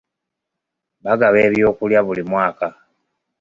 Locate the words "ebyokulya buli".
1.47-2.23